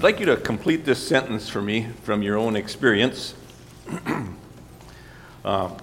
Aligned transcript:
I'd 0.00 0.04
like 0.04 0.18
you 0.18 0.24
to 0.26 0.38
complete 0.38 0.86
this 0.86 1.06
sentence 1.06 1.50
for 1.50 1.60
me 1.60 1.86
from 2.04 2.22
your 2.22 2.38
own 2.38 2.56
experience. 2.56 3.34
uh, 5.44 5.76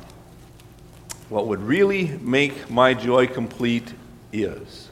what 1.29 1.45
would 1.45 1.61
really 1.61 2.17
make 2.17 2.67
my 2.67 2.95
joy 2.95 3.27
complete 3.27 3.93
is. 4.33 4.89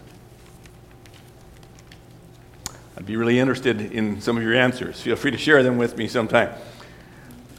I'd 2.96 3.08
be 3.08 3.16
really 3.16 3.40
interested 3.40 3.82
in 3.94 4.22
some 4.22 4.38
of 4.38 4.44
your 4.44 4.54
answers. 4.54 5.02
Feel 5.02 5.16
free 5.16 5.32
to 5.32 5.40
share 5.40 5.64
them 5.64 5.80
with 5.80 5.98
me 5.98 6.08
sometime. 6.08 6.52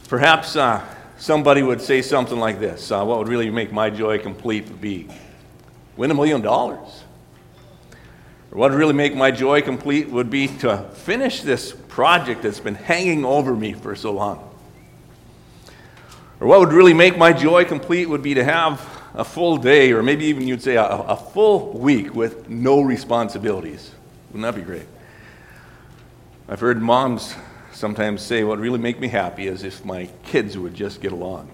Perhaps 0.07 0.55
uh, 0.55 0.81
somebody 1.17 1.63
would 1.63 1.81
say 1.81 2.01
something 2.01 2.39
like 2.39 2.61
this 2.61 2.93
uh, 2.93 3.03
What 3.03 3.17
would 3.17 3.27
really 3.27 3.49
make 3.49 3.73
my 3.73 3.89
joy 3.89 4.19
complete 4.19 4.69
would 4.69 4.79
be 4.79 5.09
win 5.97 6.11
a 6.11 6.13
million 6.13 6.39
dollars. 6.39 7.03
What 8.57 8.71
would 8.71 8.79
really 8.79 8.93
make 8.93 9.15
my 9.15 9.29
joy 9.29 9.61
complete 9.61 10.09
would 10.09 10.31
be 10.31 10.47
to 10.47 10.79
finish 10.95 11.41
this 11.41 11.73
project 11.73 12.41
that's 12.41 12.59
been 12.59 12.73
hanging 12.73 13.23
over 13.23 13.55
me 13.55 13.73
for 13.73 13.95
so 13.95 14.11
long. 14.11 14.49
Or 16.39 16.47
what 16.47 16.59
would 16.61 16.73
really 16.73 16.95
make 16.95 17.19
my 17.19 17.33
joy 17.33 17.65
complete 17.65 18.09
would 18.09 18.23
be 18.23 18.33
to 18.33 18.43
have 18.43 18.81
a 19.13 19.23
full 19.23 19.57
day, 19.57 19.91
or 19.91 20.01
maybe 20.01 20.25
even 20.25 20.47
you'd 20.47 20.63
say 20.63 20.75
a, 20.75 20.83
a 20.83 21.15
full 21.15 21.71
week 21.73 22.15
with 22.15 22.49
no 22.49 22.81
responsibilities. 22.81 23.91
Wouldn't 24.31 24.41
that 24.41 24.59
be 24.59 24.65
great? 24.65 24.87
I've 26.49 26.59
heard 26.59 26.81
moms 26.81 27.35
sometimes 27.73 28.23
say, 28.23 28.43
What 28.43 28.57
would 28.57 28.63
really 28.63 28.79
make 28.79 28.99
me 28.99 29.09
happy 29.09 29.45
is 29.45 29.63
if 29.63 29.85
my 29.85 30.09
kids 30.23 30.57
would 30.57 30.73
just 30.73 30.99
get 30.99 31.11
along. 31.11 31.51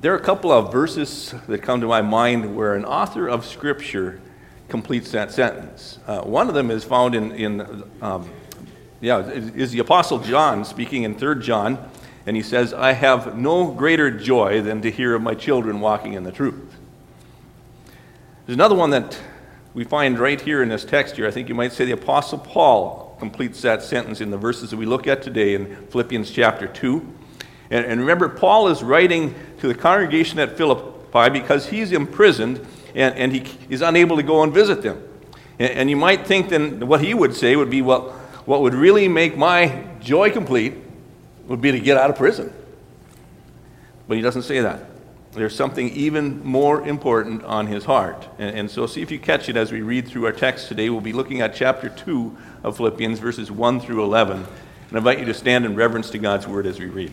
There 0.00 0.12
are 0.12 0.18
a 0.18 0.24
couple 0.24 0.50
of 0.50 0.72
verses 0.72 1.36
that 1.46 1.62
come 1.62 1.80
to 1.82 1.86
my 1.86 2.02
mind 2.02 2.56
where 2.56 2.74
an 2.74 2.84
author 2.84 3.28
of 3.28 3.46
Scripture 3.46 4.20
completes 4.68 5.12
that 5.12 5.32
sentence. 5.32 5.98
Uh, 6.06 6.22
one 6.22 6.48
of 6.48 6.54
them 6.54 6.70
is 6.70 6.84
found 6.84 7.14
in, 7.14 7.32
in 7.32 7.84
um, 8.02 8.28
yeah, 9.00 9.20
is 9.20 9.72
the 9.72 9.78
Apostle 9.78 10.18
John 10.18 10.64
speaking 10.64 11.04
in 11.04 11.14
3 11.14 11.42
John, 11.42 11.90
and 12.26 12.36
he 12.36 12.42
says, 12.42 12.74
I 12.74 12.92
have 12.92 13.36
no 13.36 13.70
greater 13.70 14.10
joy 14.10 14.60
than 14.62 14.82
to 14.82 14.90
hear 14.90 15.14
of 15.14 15.22
my 15.22 15.34
children 15.34 15.80
walking 15.80 16.14
in 16.14 16.24
the 16.24 16.32
truth. 16.32 16.74
There's 18.46 18.56
another 18.56 18.74
one 18.74 18.90
that 18.90 19.18
we 19.74 19.84
find 19.84 20.18
right 20.18 20.40
here 20.40 20.62
in 20.62 20.68
this 20.68 20.84
text 20.84 21.16
here. 21.16 21.26
I 21.26 21.30
think 21.30 21.48
you 21.48 21.54
might 21.54 21.72
say 21.72 21.84
the 21.84 21.92
Apostle 21.92 22.38
Paul 22.38 23.16
completes 23.18 23.62
that 23.62 23.82
sentence 23.82 24.20
in 24.20 24.30
the 24.30 24.38
verses 24.38 24.70
that 24.70 24.76
we 24.76 24.86
look 24.86 25.06
at 25.06 25.22
today 25.22 25.54
in 25.54 25.86
Philippians 25.88 26.30
chapter 26.30 26.66
2. 26.66 27.14
And, 27.70 27.84
and 27.84 28.00
remember, 28.00 28.28
Paul 28.28 28.68
is 28.68 28.82
writing 28.82 29.34
to 29.60 29.68
the 29.68 29.74
congregation 29.74 30.38
at 30.38 30.56
Philippi 30.56 31.30
because 31.30 31.68
he's 31.68 31.92
imprisoned 31.92 32.66
and, 32.96 33.14
and 33.14 33.32
he 33.32 33.44
is 33.68 33.82
unable 33.82 34.16
to 34.16 34.22
go 34.22 34.42
and 34.42 34.52
visit 34.52 34.82
them. 34.82 35.00
And, 35.58 35.70
and 35.70 35.90
you 35.90 35.96
might 35.96 36.26
think 36.26 36.48
then 36.48 36.86
what 36.88 37.02
he 37.02 37.14
would 37.14 37.34
say 37.34 37.54
would 37.54 37.70
be, 37.70 37.82
well, 37.82 38.10
what 38.46 38.62
would 38.62 38.74
really 38.74 39.06
make 39.06 39.36
my 39.36 39.86
joy 40.00 40.30
complete 40.30 40.74
would 41.46 41.60
be 41.60 41.70
to 41.70 41.78
get 41.78 41.96
out 41.96 42.10
of 42.10 42.16
prison. 42.16 42.52
But 44.08 44.16
he 44.16 44.22
doesn't 44.22 44.42
say 44.42 44.60
that. 44.60 44.86
There's 45.32 45.54
something 45.54 45.90
even 45.90 46.42
more 46.44 46.86
important 46.86 47.44
on 47.44 47.66
his 47.66 47.84
heart. 47.84 48.26
And, 48.38 48.56
and, 48.56 48.70
so 48.70 48.86
see 48.86 49.02
if 49.02 49.10
you 49.10 49.18
catch 49.18 49.50
it 49.50 49.56
as 49.56 49.70
we 49.70 49.82
read 49.82 50.08
through 50.08 50.24
our 50.24 50.32
text 50.32 50.68
today. 50.68 50.88
We'll 50.88 51.02
be 51.02 51.12
looking 51.12 51.42
at 51.42 51.54
chapter 51.54 51.90
2 51.90 52.36
of 52.62 52.78
Philippians, 52.78 53.18
verses 53.18 53.50
1 53.50 53.80
through 53.80 54.02
11. 54.02 54.38
And 54.38 54.46
I 54.92 54.96
invite 54.96 55.18
you 55.18 55.26
to 55.26 55.34
stand 55.34 55.66
in 55.66 55.74
reverence 55.74 56.08
to 56.10 56.18
God's 56.18 56.46
word 56.46 56.64
as 56.64 56.78
we 56.78 56.86
read. 56.86 57.12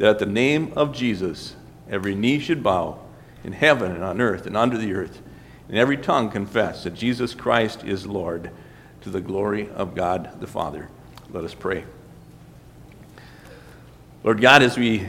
that 0.00 0.08
at 0.08 0.18
the 0.18 0.24
name 0.24 0.72
of 0.76 0.94
Jesus, 0.94 1.54
every 1.90 2.14
knee 2.14 2.38
should 2.38 2.62
bow 2.62 2.98
in 3.44 3.52
heaven 3.52 3.92
and 3.92 4.02
on 4.02 4.18
earth 4.18 4.46
and 4.46 4.56
under 4.56 4.78
the 4.78 4.94
earth, 4.94 5.20
and 5.68 5.76
every 5.76 5.98
tongue 5.98 6.30
confess 6.30 6.84
that 6.84 6.94
Jesus 6.94 7.34
Christ 7.34 7.84
is 7.84 8.06
Lord 8.06 8.50
to 9.02 9.10
the 9.10 9.20
glory 9.20 9.68
of 9.68 9.94
God 9.94 10.40
the 10.40 10.46
Father. 10.46 10.88
Let 11.30 11.44
us 11.44 11.52
pray. 11.52 11.84
Lord 14.24 14.40
God, 14.40 14.62
as 14.62 14.78
we 14.78 15.06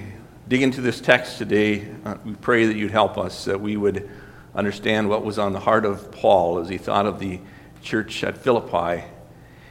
dig 0.49 0.61
into 0.61 0.81
this 0.81 0.99
text 0.99 1.37
today, 1.37 1.87
uh, 2.03 2.17
we 2.25 2.33
pray 2.33 2.65
that 2.65 2.75
you'd 2.75 2.91
help 2.91 3.17
us, 3.17 3.45
that 3.45 3.61
we 3.61 3.77
would 3.77 4.09
understand 4.53 5.07
what 5.07 5.23
was 5.23 5.39
on 5.39 5.53
the 5.53 5.61
heart 5.61 5.85
of 5.85 6.11
Paul 6.11 6.59
as 6.59 6.67
he 6.67 6.77
thought 6.77 7.05
of 7.05 7.17
the 7.17 7.39
church 7.81 8.25
at 8.25 8.37
Philippi. 8.37 9.05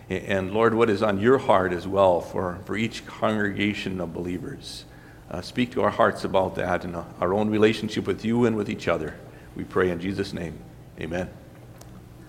And 0.09 0.55
Lord, 0.55 0.73
what 0.73 0.89
is 0.89 1.03
on 1.03 1.21
your 1.21 1.37
heart 1.37 1.75
as 1.75 1.87
well 1.87 2.23
for, 2.23 2.59
for 2.65 2.75
each 2.75 3.05
congregation 3.05 4.01
of 4.01 4.15
believers 4.15 4.87
uh, 5.31 5.41
speak 5.41 5.73
to 5.73 5.83
our 5.83 5.91
hearts 5.91 6.25
about 6.25 6.57
that 6.57 6.85
and 6.85 6.97
uh, 6.97 7.05
our 7.21 7.33
own 7.33 7.51
relationship 7.51 8.07
with 8.07 8.25
you 8.25 8.47
and 8.47 8.57
with 8.57 8.69
each 8.69 8.89
other. 8.89 9.15
We 9.55 9.65
pray 9.65 9.91
in 9.91 10.01
Jesus' 10.01 10.33
name. 10.33 10.59
Amen. 11.01 11.29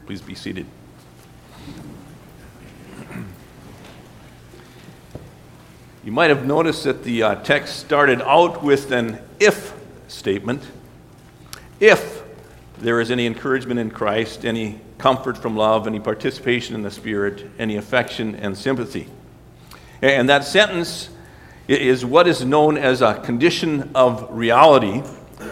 Please 0.05 0.21
be 0.21 0.35
seated. 0.35 0.65
You 6.03 6.11
might 6.11 6.31
have 6.31 6.47
noticed 6.47 6.85
that 6.85 7.03
the 7.03 7.21
uh, 7.21 7.35
text 7.43 7.77
started 7.77 8.23
out 8.23 8.63
with 8.63 8.91
an 8.91 9.19
if 9.39 9.71
statement. 10.07 10.63
If 11.79 12.23
there 12.79 12.99
is 12.99 13.11
any 13.11 13.27
encouragement 13.27 13.79
in 13.79 13.91
Christ, 13.91 14.43
any 14.43 14.81
comfort 14.97 15.37
from 15.37 15.55
love, 15.55 15.85
any 15.85 15.99
participation 15.99 16.73
in 16.73 16.81
the 16.81 16.89
Spirit, 16.89 17.45
any 17.59 17.75
affection 17.75 18.33
and 18.33 18.57
sympathy. 18.57 19.07
And 20.01 20.27
that 20.27 20.43
sentence 20.43 21.09
is 21.79 22.03
what 22.03 22.27
is 22.27 22.43
known 22.43 22.77
as 22.77 23.01
a 23.01 23.13
condition 23.21 23.91
of 23.95 24.27
reality. 24.31 24.99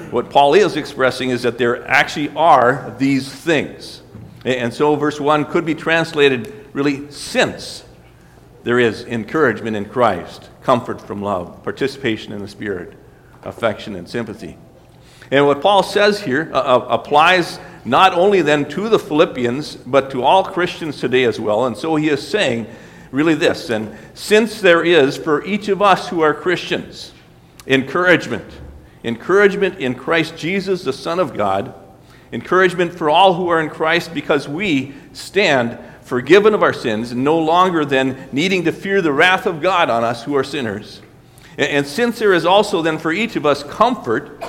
What 0.09 0.29
Paul 0.29 0.55
is 0.55 0.75
expressing 0.75 1.29
is 1.29 1.43
that 1.43 1.57
there 1.57 1.87
actually 1.87 2.29
are 2.29 2.93
these 2.97 3.31
things. 3.31 4.01
And 4.43 4.73
so, 4.73 4.95
verse 4.95 5.19
1 5.19 5.45
could 5.45 5.65
be 5.65 5.75
translated 5.75 6.67
really 6.73 7.11
since 7.11 7.83
there 8.63 8.79
is 8.79 9.03
encouragement 9.03 9.75
in 9.75 9.85
Christ, 9.85 10.49
comfort 10.61 11.01
from 11.01 11.21
love, 11.21 11.63
participation 11.63 12.33
in 12.33 12.39
the 12.39 12.47
Spirit, 12.47 12.97
affection 13.43 13.95
and 13.95 14.09
sympathy. 14.09 14.57
And 15.31 15.45
what 15.45 15.61
Paul 15.61 15.83
says 15.83 16.21
here 16.21 16.49
uh, 16.53 16.57
uh 16.57 16.87
applies 16.89 17.59
not 17.85 18.13
only 18.13 18.41
then 18.41 18.67
to 18.69 18.89
the 18.89 18.99
Philippians, 18.99 19.75
but 19.75 20.11
to 20.11 20.23
all 20.23 20.43
Christians 20.43 20.99
today 20.99 21.23
as 21.23 21.39
well. 21.39 21.65
And 21.65 21.77
so 21.77 21.95
he 21.95 22.09
is 22.09 22.25
saying 22.27 22.67
really 23.11 23.35
this. 23.35 23.69
And 23.69 23.95
since 24.13 24.61
there 24.61 24.83
is 24.83 25.17
for 25.17 25.43
each 25.45 25.67
of 25.67 25.81
us 25.81 26.09
who 26.09 26.21
are 26.21 26.33
Christians 26.33 27.13
encouragement, 27.67 28.45
encouragement 29.03 29.77
in 29.79 29.93
Christ 29.93 30.35
Jesus, 30.35 30.83
the 30.83 30.93
Son 30.93 31.19
of 31.19 31.35
God, 31.35 31.73
encouragement 32.31 32.93
for 32.93 33.09
all 33.09 33.35
who 33.35 33.49
are 33.49 33.61
in 33.61 33.69
Christ 33.69 34.13
because 34.13 34.47
we 34.47 34.93
stand 35.13 35.77
forgiven 36.01 36.55
of 36.55 36.63
our 36.63 36.73
sins 36.73 37.13
no 37.13 37.37
longer 37.37 37.85
then 37.85 38.27
needing 38.31 38.63
to 38.63 38.71
fear 38.71 39.01
the 39.01 39.13
wrath 39.13 39.45
of 39.45 39.61
God 39.61 39.89
on 39.89 40.03
us 40.03 40.23
who 40.23 40.35
are 40.35 40.43
sinners. 40.43 41.01
And 41.57 41.85
since 41.85 42.17
there 42.19 42.33
is 42.33 42.45
also 42.45 42.81
then 42.81 42.97
for 42.97 43.11
each 43.11 43.35
of 43.35 43.45
us 43.45 43.63
comfort, 43.63 44.43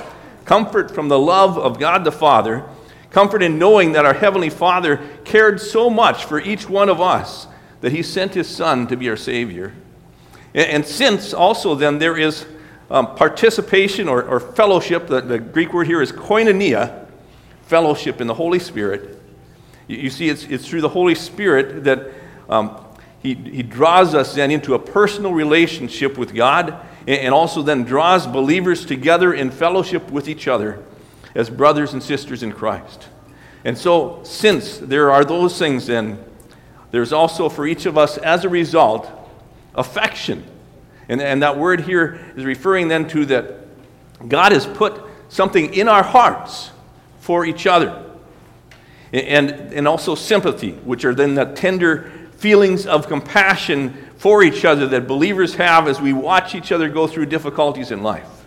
comfort 0.45 0.89
from 0.89 1.07
the 1.07 1.19
love 1.19 1.57
of 1.57 1.79
God 1.79 2.03
the 2.03 2.11
Father, 2.11 2.63
comfort 3.11 3.43
in 3.43 3.59
knowing 3.59 3.91
that 3.91 4.05
our 4.05 4.13
Heavenly 4.13 4.49
Father 4.49 5.01
cared 5.25 5.59
so 5.59 5.89
much 5.89 6.25
for 6.25 6.39
each 6.39 6.69
one 6.69 6.89
of 6.89 7.01
us 7.01 7.47
that 7.81 7.91
He 7.91 8.01
sent 8.01 8.33
His 8.33 8.47
Son 8.47 8.87
to 8.87 8.95
be 8.95 9.09
our 9.09 9.17
Savior. 9.17 9.73
And 10.53 10.85
since 10.85 11.33
also 11.33 11.75
then 11.75 11.99
there 11.99 12.17
is 12.17 12.45
um, 12.89 13.15
participation 13.15 14.09
or, 14.09 14.23
or 14.23 14.39
fellowship, 14.39 15.07
the, 15.07 15.21
the, 15.21 15.39
Greek 15.39 15.73
word 15.73 15.87
here 15.87 16.01
is 16.01 16.11
koinonia, 16.11 17.07
fellowship 17.63 18.19
in 18.19 18.27
the 18.27 18.33
Holy 18.33 18.59
Spirit. 18.59 19.17
You, 19.87 19.97
you 19.97 20.09
see, 20.09 20.27
it's, 20.27 20.43
it's 20.43 20.67
through 20.67 20.81
the 20.81 20.89
Holy 20.89 21.15
Spirit 21.15 21.85
that 21.85 22.11
um, 22.49 22.83
he, 23.23 23.33
he 23.33 23.63
draws 23.63 24.13
us 24.13 24.35
then 24.35 24.51
into 24.51 24.73
a 24.73 24.79
personal 24.79 25.33
relationship 25.33 26.17
with 26.17 26.33
God 26.33 26.75
and 27.07 27.33
also 27.33 27.61
then 27.61 27.83
draws 27.83 28.27
believers 28.27 28.85
together 28.85 29.33
in 29.33 29.51
fellowship 29.51 30.11
with 30.11 30.27
each 30.27 30.47
other 30.47 30.83
as 31.33 31.49
brothers 31.49 31.93
and 31.93 32.03
sisters 32.03 32.43
in 32.43 32.51
Christ. 32.51 33.07
And 33.63 33.77
so, 33.77 34.21
since 34.23 34.79
there 34.79 35.11
are 35.11 35.23
those 35.23 35.57
things, 35.57 35.87
then 35.87 36.23
there's 36.91 37.13
also 37.13 37.49
for 37.49 37.65
each 37.65 37.85
of 37.85 37.97
us, 37.97 38.17
as 38.17 38.45
a 38.45 38.49
result, 38.49 39.09
affection. 39.73 40.43
And, 41.09 41.21
and 41.21 41.41
that 41.41 41.57
word 41.57 41.81
here 41.81 42.33
is 42.35 42.45
referring 42.45 42.89
then 42.89 43.07
to 43.09 43.25
that 43.27 43.55
God 44.27 44.51
has 44.51 44.67
put 44.67 45.01
something 45.29 45.73
in 45.73 45.87
our 45.87 46.03
hearts 46.03 46.71
for 47.19 47.45
each 47.45 47.65
other. 47.65 48.05
And, 49.13 49.51
and 49.51 49.87
also 49.87 50.15
sympathy, 50.15 50.71
which 50.71 51.03
are 51.03 51.13
then 51.13 51.35
the 51.35 51.45
tender 51.45 52.11
feelings 52.37 52.87
of 52.87 53.07
compassion 53.07 54.09
for 54.17 54.41
each 54.41 54.63
other 54.63 54.87
that 54.87 55.07
believers 55.07 55.55
have 55.55 55.87
as 55.87 55.99
we 55.99 56.13
watch 56.13 56.55
each 56.55 56.71
other 56.71 56.87
go 56.89 57.07
through 57.07 57.25
difficulties 57.25 57.91
in 57.91 58.03
life. 58.03 58.45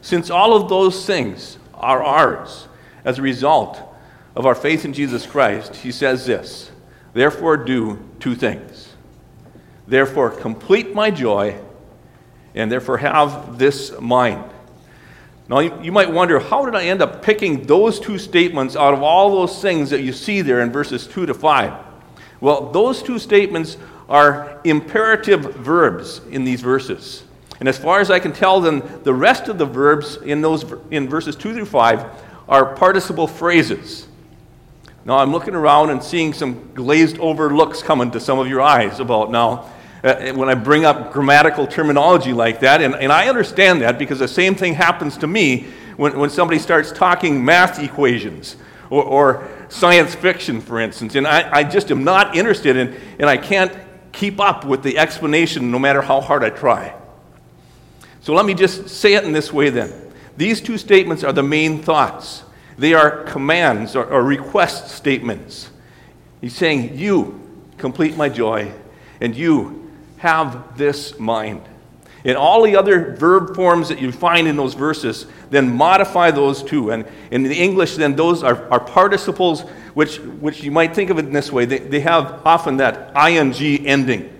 Since 0.00 0.30
all 0.30 0.54
of 0.54 0.68
those 0.68 1.06
things 1.06 1.58
are 1.74 2.02
ours 2.02 2.68
as 3.04 3.18
a 3.18 3.22
result 3.22 3.80
of 4.36 4.46
our 4.46 4.54
faith 4.54 4.84
in 4.84 4.92
Jesus 4.92 5.26
Christ, 5.26 5.76
he 5.76 5.90
says 5.90 6.26
this 6.26 6.70
Therefore, 7.14 7.56
do 7.56 7.98
two 8.20 8.34
things. 8.34 8.90
Therefore, 9.86 10.30
complete 10.30 10.94
my 10.94 11.10
joy, 11.10 11.58
and 12.54 12.70
therefore 12.70 12.98
have 12.98 13.58
this 13.58 13.98
mind. 14.00 14.50
Now, 15.48 15.60
you 15.60 15.92
might 15.92 16.10
wonder, 16.10 16.38
how 16.38 16.64
did 16.64 16.74
I 16.74 16.84
end 16.84 17.02
up 17.02 17.22
picking 17.22 17.66
those 17.66 18.00
two 18.00 18.18
statements 18.18 18.76
out 18.76 18.94
of 18.94 19.02
all 19.02 19.30
those 19.30 19.60
things 19.60 19.90
that 19.90 20.02
you 20.02 20.12
see 20.12 20.40
there 20.40 20.60
in 20.60 20.72
verses 20.72 21.06
2 21.06 21.26
to 21.26 21.34
5? 21.34 21.72
Well, 22.40 22.72
those 22.72 23.02
two 23.02 23.18
statements 23.18 23.76
are 24.08 24.60
imperative 24.64 25.54
verbs 25.56 26.20
in 26.30 26.44
these 26.44 26.60
verses. 26.60 27.24
And 27.60 27.68
as 27.68 27.78
far 27.78 28.00
as 28.00 28.10
I 28.10 28.18
can 28.18 28.32
tell, 28.32 28.60
then 28.60 28.82
the 29.04 29.14
rest 29.14 29.48
of 29.48 29.58
the 29.58 29.66
verbs 29.66 30.16
in, 30.16 30.40
those, 30.40 30.64
in 30.90 31.08
verses 31.08 31.36
2 31.36 31.54
through 31.54 31.66
5 31.66 32.22
are 32.48 32.74
participle 32.74 33.26
phrases. 33.26 34.08
Now, 35.06 35.18
I'm 35.18 35.32
looking 35.32 35.54
around 35.54 35.90
and 35.90 36.02
seeing 36.02 36.32
some 36.32 36.72
glazed 36.72 37.18
over 37.18 37.54
looks 37.54 37.82
coming 37.82 38.10
to 38.12 38.20
some 38.20 38.38
of 38.38 38.48
your 38.48 38.62
eyes 38.62 39.00
about 39.00 39.30
now 39.30 39.70
uh, 40.02 40.32
when 40.32 40.48
I 40.48 40.54
bring 40.54 40.86
up 40.86 41.12
grammatical 41.12 41.66
terminology 41.66 42.32
like 42.32 42.60
that. 42.60 42.80
And, 42.80 42.94
and 42.94 43.12
I 43.12 43.28
understand 43.28 43.82
that 43.82 43.98
because 43.98 44.18
the 44.18 44.28
same 44.28 44.54
thing 44.54 44.72
happens 44.72 45.18
to 45.18 45.26
me 45.26 45.66
when, 45.98 46.18
when 46.18 46.30
somebody 46.30 46.58
starts 46.58 46.90
talking 46.90 47.44
math 47.44 47.78
equations 47.82 48.56
or, 48.88 49.02
or 49.04 49.48
science 49.68 50.14
fiction, 50.14 50.62
for 50.62 50.80
instance. 50.80 51.16
And 51.16 51.26
I, 51.26 51.50
I 51.52 51.64
just 51.64 51.90
am 51.90 52.02
not 52.02 52.34
interested 52.34 52.74
in, 52.76 52.98
and 53.18 53.28
I 53.28 53.36
can't 53.36 53.76
keep 54.12 54.40
up 54.40 54.64
with 54.64 54.82
the 54.82 54.96
explanation 54.96 55.70
no 55.70 55.78
matter 55.78 56.00
how 56.00 56.22
hard 56.22 56.42
I 56.42 56.48
try. 56.48 56.94
So 58.22 58.32
let 58.32 58.46
me 58.46 58.54
just 58.54 58.88
say 58.88 59.14
it 59.14 59.24
in 59.24 59.32
this 59.32 59.52
way 59.52 59.68
then. 59.68 59.92
These 60.38 60.62
two 60.62 60.78
statements 60.78 61.22
are 61.22 61.32
the 61.32 61.42
main 61.42 61.82
thoughts. 61.82 62.42
They 62.76 62.94
are 62.94 63.24
commands 63.24 63.94
or, 63.94 64.04
or 64.04 64.22
request 64.22 64.88
statements. 64.88 65.70
He's 66.40 66.56
saying, 66.56 66.98
You 66.98 67.40
complete 67.78 68.16
my 68.16 68.28
joy, 68.28 68.72
and 69.20 69.34
you 69.34 69.90
have 70.18 70.76
this 70.76 71.18
mind. 71.18 71.62
And 72.24 72.38
all 72.38 72.62
the 72.62 72.76
other 72.76 73.14
verb 73.16 73.54
forms 73.54 73.90
that 73.90 74.00
you 74.00 74.10
find 74.10 74.48
in 74.48 74.56
those 74.56 74.72
verses, 74.72 75.26
then 75.50 75.70
modify 75.70 76.30
those 76.30 76.62
too. 76.62 76.90
And 76.90 77.06
in 77.30 77.42
the 77.42 77.54
English, 77.54 77.96
then 77.96 78.16
those 78.16 78.42
are, 78.42 78.66
are 78.70 78.80
participles, 78.80 79.60
which, 79.92 80.18
which 80.18 80.62
you 80.62 80.70
might 80.70 80.94
think 80.94 81.10
of 81.10 81.18
it 81.18 81.26
in 81.26 81.32
this 81.32 81.52
way. 81.52 81.66
They, 81.66 81.78
they 81.78 82.00
have 82.00 82.40
often 82.46 82.78
that 82.78 83.14
ing 83.14 83.86
ending. 83.86 84.30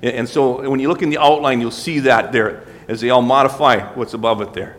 And 0.00 0.28
so 0.28 0.68
when 0.68 0.78
you 0.78 0.88
look 0.88 1.02
in 1.02 1.10
the 1.10 1.18
outline, 1.18 1.60
you'll 1.60 1.70
see 1.72 1.98
that 2.00 2.30
there 2.30 2.62
as 2.86 3.00
they 3.00 3.10
all 3.10 3.22
modify 3.22 3.80
what's 3.94 4.14
above 4.14 4.40
it 4.40 4.52
there. 4.52 4.76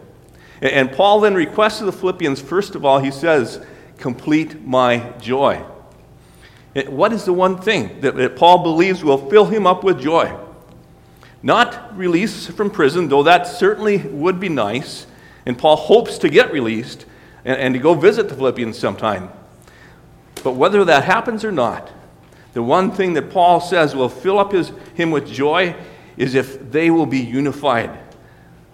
And 0.61 0.91
Paul 0.91 1.19
then 1.19 1.33
requests 1.35 1.81
of 1.81 1.85
the 1.85 1.91
Philippians, 1.91 2.41
first 2.41 2.75
of 2.75 2.85
all, 2.85 2.99
he 2.99 3.11
says, 3.11 3.63
Complete 3.97 4.65
my 4.65 5.13
joy. 5.19 5.63
Eh, 6.75 6.87
what 6.87 7.13
is 7.13 7.25
the 7.25 7.33
one 7.33 7.61
thing 7.61 8.01
that, 8.01 8.35
Paul 8.35 8.63
believes 8.63 9.03
will 9.03 9.29
fill 9.29 9.45
him 9.45 9.65
up 9.65 9.83
with 9.83 10.01
joy? 10.01 10.35
Not 11.41 11.95
release 11.97 12.47
from 12.47 12.69
prison, 12.69 13.07
though 13.07 13.23
that 13.23 13.47
certainly 13.47 13.97
would 13.97 14.39
be 14.39 14.49
nice. 14.49 15.07
And 15.45 15.57
Paul 15.57 15.75
hopes 15.75 16.17
to 16.19 16.29
get 16.29 16.51
released 16.51 17.05
and, 17.43 17.57
and 17.59 17.73
to 17.73 17.79
go 17.79 17.93
visit 17.93 18.29
the 18.29 18.35
Philippians 18.35 18.77
sometime. 18.77 19.29
But 20.43 20.53
whether 20.53 20.83
that 20.85 21.03
happens 21.03 21.45
or 21.45 21.51
not, 21.51 21.91
the 22.53 22.63
one 22.63 22.91
thing 22.91 23.13
that 23.13 23.29
Paul 23.29 23.59
says 23.59 23.95
will 23.95 24.09
fill 24.09 24.39
up 24.39 24.53
his, 24.53 24.71
him 24.93 25.11
with 25.11 25.27
joy 25.27 25.75
is 26.17 26.35
if 26.35 26.71
they 26.71 26.89
will 26.89 27.05
be 27.05 27.19
unified 27.19 28.04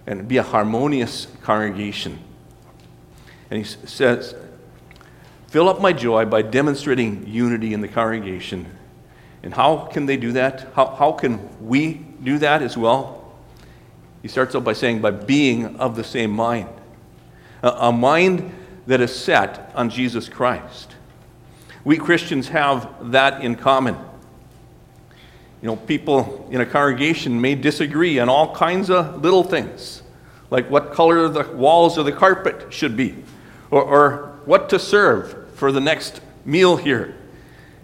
and 0.08 0.28
be 0.28 0.38
a 0.38 0.44
harmonious 0.44 1.28
congregation. 1.42 2.20
And 3.50 3.58
he 3.58 3.64
says, 3.64 4.36
Fill 5.48 5.68
up 5.68 5.82
my 5.82 5.92
joy 5.92 6.26
by 6.26 6.42
demonstrating 6.42 7.28
unity 7.28 7.74
in 7.74 7.82
the 7.82 7.88
congregation. 7.90 8.68
And 9.44 9.54
how 9.54 9.90
can 9.92 10.06
they 10.06 10.16
do 10.16 10.32
that? 10.32 10.72
How, 10.76 10.96
how 10.96 11.12
can 11.12 11.68
we 11.68 11.94
do 12.24 12.38
that 12.38 12.62
as 12.62 12.78
well? 12.78 13.34
He 14.22 14.28
starts 14.28 14.56
out 14.56 14.64
by 14.64 14.74
saying, 14.74 15.02
by 15.02 15.12
being 15.12 15.76
of 15.78 15.96
the 15.96 16.04
same 16.04 16.32
mind. 16.32 16.70
A, 17.64 17.70
a 17.70 17.92
mind 17.92 18.54
that 18.88 19.02
is 19.02 19.14
set 19.14 19.72
on 19.76 19.90
Jesus 19.90 20.30
Christ. 20.30 20.96
We 21.84 21.98
Christians 21.98 22.48
have 22.50 23.12
that 23.12 23.44
in 23.44 23.56
common. 23.56 23.98
You 25.62 25.68
know, 25.68 25.76
people 25.76 26.48
in 26.50 26.62
a 26.62 26.66
congregation 26.66 27.40
may 27.40 27.56
disagree 27.56 28.18
on 28.20 28.30
all 28.30 28.56
kinds 28.56 28.90
of 28.90 29.22
little 29.22 29.44
things, 29.44 30.02
like 30.50 30.70
what 30.70 30.92
color 30.92 31.30
the 31.30 31.44
walls 31.52 31.98
or 31.98 32.04
the 32.04 32.12
carpet 32.12 32.74
should 32.74 32.98
be, 32.98 33.24
or, 33.70 33.84
or 33.84 34.40
what 34.46 34.70
to 34.70 34.80
serve 34.80 35.54
for 35.56 35.72
the 35.72 35.80
next 35.80 36.22
meal 36.46 36.78
here. 36.78 37.16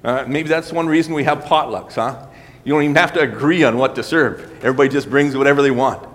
Uh, 0.03 0.25
maybe 0.27 0.49
that's 0.49 0.71
one 0.71 0.87
reason 0.87 1.13
we 1.13 1.23
have 1.23 1.43
potlucks, 1.43 1.93
huh? 1.93 2.25
You 2.63 2.73
don't 2.73 2.83
even 2.83 2.95
have 2.95 3.13
to 3.13 3.21
agree 3.21 3.63
on 3.63 3.77
what 3.77 3.95
to 3.95 4.03
serve. 4.03 4.41
Everybody 4.63 4.89
just 4.89 5.09
brings 5.09 5.37
whatever 5.37 5.61
they 5.61 5.71
want. 5.71 6.07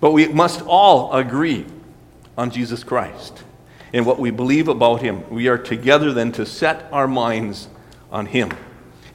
But 0.00 0.10
we 0.10 0.28
must 0.28 0.62
all 0.62 1.12
agree 1.14 1.66
on 2.36 2.50
Jesus 2.50 2.84
Christ 2.84 3.44
and 3.92 4.04
what 4.04 4.18
we 4.18 4.30
believe 4.30 4.68
about 4.68 5.00
him. 5.00 5.28
We 5.30 5.48
are 5.48 5.56
together 5.56 6.12
then 6.12 6.32
to 6.32 6.44
set 6.44 6.86
our 6.92 7.08
minds 7.08 7.68
on 8.10 8.26
him. 8.26 8.50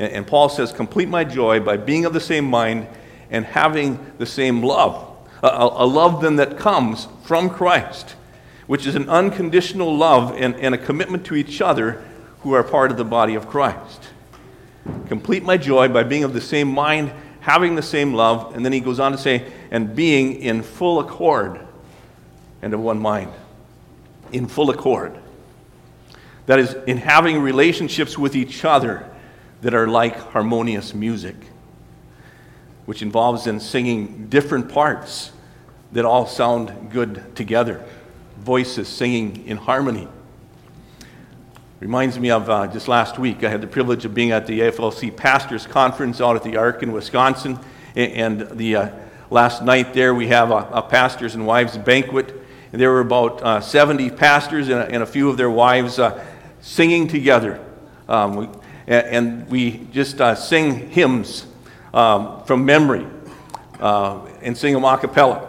And, 0.01 0.12
and 0.13 0.27
Paul 0.27 0.50
says, 0.50 0.72
Complete 0.72 1.08
my 1.08 1.24
joy 1.24 1.60
by 1.60 1.77
being 1.77 2.05
of 2.05 2.13
the 2.13 2.20
same 2.20 2.46
mind 2.46 2.88
and 3.29 3.46
having 3.46 4.13
the 4.17 4.25
same 4.25 4.63
love. 4.63 5.15
A, 5.43 5.48
a, 5.48 5.84
a 5.84 5.86
love 5.86 6.22
then 6.22 6.38
that 6.38 6.58
comes 6.58 7.08
from 7.24 7.51
Christ, 7.51 8.15
which 8.65 8.88
is 8.88 8.96
an 8.96 9.08
unconditional 9.08 9.96
love 9.96 10.36
and, 10.36 10.55
and 10.55 10.74
a 10.74 10.77
commitment 10.77 11.24
to 11.27 11.36
each 11.36 11.62
other 11.62 12.03
who 12.39 12.53
are 12.53 12.63
part 12.63 12.89
of 12.89 12.98
the 12.98 13.05
body 13.05 13.36
of 13.36 13.48
Christ. 13.48 14.10
Complete 15.08 15.43
my 15.43 15.55
joy 15.55 15.88
by 15.88 16.01
being 16.01 16.24
of 16.24 16.34
the 16.34 16.41
same 16.41 16.67
mind, 16.67 17.12
having 17.41 17.75
the 17.75 17.84
same 17.84 18.15
love. 18.15 18.55
And 18.55 18.65
then 18.65 18.74
he 18.74 18.79
goes 18.79 19.00
on 19.00 19.12
to 19.12 19.17
say, 19.20 19.46
and 19.70 19.96
being 19.96 20.38
in 20.38 20.63
full 20.63 21.00
accord 21.00 21.62
and 22.63 22.74
of 22.74 22.79
one 22.79 22.98
mind. 22.98 23.31
In 24.31 24.48
full 24.48 24.72
accord. 24.72 25.15
That 26.48 26.58
is, 26.58 26.74
in 26.88 26.98
having 26.98 27.39
relationships 27.39 28.17
with 28.17 28.36
each 28.36 28.65
other 28.65 29.11
that 29.62 29.74
are 29.74 29.88
like 29.88 30.15
harmonious 30.18 30.94
music, 30.94 31.36
which 32.86 33.01
involves 33.01 33.48
in 33.48 33.60
singing 33.60 34.27
different 34.27 34.70
parts 34.70 35.32
that 35.91 36.06
all 36.06 36.25
sound 36.25 36.91
good 36.91 37.36
together, 37.36 37.84
voices 38.39 38.88
singing 38.88 39.46
in 39.48 39.58
harmony. 39.58 40.08
Reminds 41.82 42.20
me 42.20 42.30
of 42.30 42.48
uh, 42.48 42.68
just 42.68 42.88
last 42.88 43.18
week, 43.18 43.44
I 43.44 43.50
had 43.50 43.60
the 43.60 43.68
privilege 43.68 44.06
of 44.06 44.13
being 44.13 44.32
at 44.32 44.46
the 44.46 44.60
AFLC 44.60 45.18
Pastors 45.18 45.65
Conference 45.65 46.22
out 46.22 46.36
at 46.36 46.44
the 46.44 46.58
Ark 46.58 46.84
in 46.84 46.91
Wisconsin. 46.91 47.58
And 47.96 48.41
the 48.51 48.75
uh, 48.75 48.89
last 49.32 49.63
night 49.63 49.94
there, 49.94 50.13
we 50.13 50.27
have 50.27 50.51
a, 50.51 50.70
a, 50.72 50.84
pastors 50.84 51.34
and 51.34 51.48
wives 51.48 51.77
banquet. 51.80 52.36
And 52.72 52.80
there 52.80 52.91
were 52.91 53.00
about 53.00 53.41
uh, 53.41 53.62
70 53.62 54.12
pastors 54.12 54.70
and 54.70 54.80
a, 54.80 54.86
and 54.89 55.01
a, 55.01 55.08
few 55.08 55.27
of 55.27 55.38
their 55.38 55.50
wives 55.50 55.98
uh, 55.98 56.24
singing 56.62 57.08
together. 57.08 57.60
Um, 58.08 58.61
we, 58.88 58.94
and 58.94 59.50
we 59.50 59.88
just 59.92 60.20
uh, 60.22 60.36
sing 60.36 60.90
hymns 60.90 61.46
um, 61.94 62.44
from 62.46 62.66
memory 62.66 63.06
uh, 63.80 64.26
and 64.42 64.58
sing 64.58 64.74
them 64.74 64.84
a 64.84 64.98
cappella. 64.98 65.48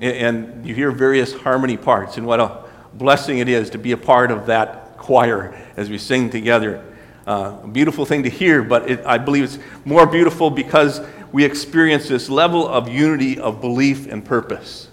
And 0.00 0.66
you 0.66 0.74
hear 0.74 0.90
various 0.90 1.32
harmony 1.32 1.76
parts, 1.76 2.16
and 2.16 2.26
what 2.26 2.40
a 2.40 2.64
blessing 2.94 3.38
it 3.38 3.48
is 3.48 3.70
to 3.70 3.78
be 3.78 3.92
a 3.92 3.96
part 3.96 4.30
of 4.30 4.46
that 4.46 4.98
choir 4.98 5.54
as 5.76 5.88
we 5.88 5.98
sing 5.98 6.30
together. 6.30 6.84
Uh, 7.26 7.58
a 7.62 7.68
beautiful 7.68 8.04
thing 8.04 8.22
to 8.24 8.28
hear, 8.28 8.62
but 8.62 8.90
it, 8.90 9.06
I 9.06 9.18
believe 9.18 9.44
it's 9.44 9.58
more 9.84 10.06
beautiful 10.06 10.50
because 10.50 11.00
we 11.32 11.44
experience 11.44 12.06
this 12.06 12.28
level 12.28 12.68
of 12.68 12.88
unity 12.88 13.38
of 13.38 13.60
belief 13.60 14.06
and 14.06 14.24
purpose. 14.24 14.88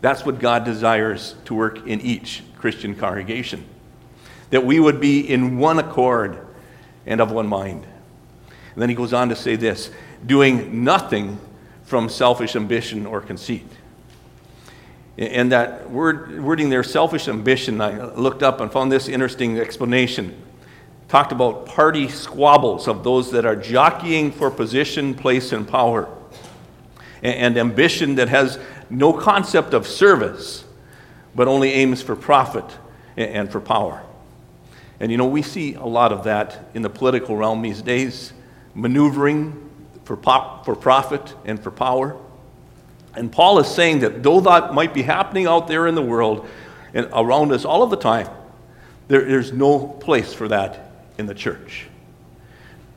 That's 0.00 0.26
what 0.26 0.38
God 0.38 0.64
desires 0.64 1.34
to 1.46 1.54
work 1.54 1.86
in 1.86 2.00
each 2.00 2.42
Christian 2.58 2.94
congregation. 2.94 3.64
That 4.50 4.66
we 4.66 4.80
would 4.80 5.00
be 5.00 5.20
in 5.20 5.58
one 5.58 5.78
accord 5.78 6.43
and 7.06 7.20
of 7.20 7.30
one 7.30 7.46
mind. 7.46 7.86
And 8.74 8.82
then 8.82 8.88
he 8.88 8.94
goes 8.94 9.12
on 9.12 9.28
to 9.28 9.36
say 9.36 9.56
this 9.56 9.90
doing 10.24 10.84
nothing 10.84 11.38
from 11.84 12.08
selfish 12.08 12.56
ambition 12.56 13.06
or 13.06 13.20
conceit. 13.20 13.66
And 15.16 15.52
that 15.52 15.90
word, 15.90 16.42
wording 16.42 16.70
there, 16.70 16.82
selfish 16.82 17.28
ambition, 17.28 17.80
I 17.80 18.04
looked 18.14 18.42
up 18.42 18.60
and 18.60 18.72
found 18.72 18.90
this 18.90 19.06
interesting 19.06 19.58
explanation. 19.58 20.34
Talked 21.08 21.30
about 21.30 21.66
party 21.66 22.08
squabbles 22.08 22.88
of 22.88 23.04
those 23.04 23.30
that 23.30 23.44
are 23.44 23.54
jockeying 23.54 24.32
for 24.32 24.50
position, 24.50 25.14
place, 25.14 25.52
and 25.52 25.68
power. 25.68 26.08
And, 27.22 27.34
and 27.34 27.58
ambition 27.58 28.16
that 28.16 28.28
has 28.28 28.58
no 28.90 29.12
concept 29.12 29.72
of 29.72 29.86
service, 29.86 30.64
but 31.34 31.46
only 31.46 31.72
aims 31.72 32.02
for 32.02 32.16
profit 32.16 32.64
and, 33.16 33.30
and 33.30 33.52
for 33.52 33.60
power. 33.60 34.02
And 35.00 35.10
you 35.10 35.18
know, 35.18 35.26
we 35.26 35.42
see 35.42 35.74
a 35.74 35.84
lot 35.84 36.12
of 36.12 36.24
that 36.24 36.70
in 36.74 36.82
the 36.82 36.90
political 36.90 37.36
realm 37.36 37.62
these 37.62 37.82
days, 37.82 38.32
maneuvering 38.74 39.70
for, 40.04 40.16
pop, 40.16 40.64
for 40.64 40.74
profit 40.74 41.34
and 41.44 41.60
for 41.60 41.70
power. 41.70 42.16
And 43.14 43.30
Paul 43.30 43.58
is 43.58 43.68
saying 43.68 44.00
that 44.00 44.22
though 44.22 44.40
that 44.40 44.74
might 44.74 44.94
be 44.94 45.02
happening 45.02 45.46
out 45.46 45.68
there 45.68 45.86
in 45.86 45.94
the 45.94 46.02
world 46.02 46.48
and 46.92 47.08
around 47.12 47.52
us 47.52 47.64
all 47.64 47.82
of 47.82 47.90
the 47.90 47.96
time, 47.96 48.28
there, 49.08 49.24
there's 49.24 49.52
no 49.52 49.86
place 49.86 50.32
for 50.32 50.48
that 50.48 50.90
in 51.18 51.26
the 51.26 51.34
church. 51.34 51.86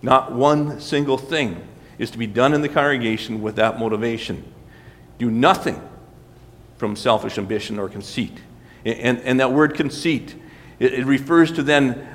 Not 0.02 0.32
one 0.32 0.80
single 0.80 1.18
thing 1.18 1.68
is 1.98 2.12
to 2.12 2.18
be 2.18 2.28
done 2.28 2.54
in 2.54 2.62
the 2.62 2.70
congregation 2.70 3.42
with 3.42 3.56
that 3.56 3.80
motivation. 3.80 4.44
Do 5.18 5.32
nothing 5.32 5.82
from 6.78 6.96
selfish 6.96 7.38
ambition 7.38 7.80
or 7.80 7.90
conceit. 7.90 8.38
And, 8.86 9.20
and 9.20 9.40
that 9.40 9.52
word 9.52 9.74
conceit, 9.74 10.36
it, 10.80 10.94
it 10.94 11.06
refers 11.06 11.52
to 11.54 11.64
then 11.64 12.08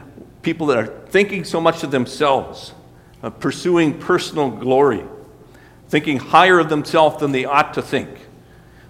people 0.42 0.66
that 0.68 0.78
are 0.78 0.86
thinking 0.86 1.44
so 1.44 1.60
much 1.60 1.82
of 1.82 1.90
themselves, 1.90 2.72
uh, 3.22 3.30
pursuing 3.30 3.98
personal 3.98 4.50
glory 4.50 5.04
thinking 5.92 6.18
higher 6.18 6.58
of 6.58 6.70
themselves 6.70 7.20
than 7.20 7.32
they 7.32 7.44
ought 7.44 7.74
to 7.74 7.82
think, 7.82 8.08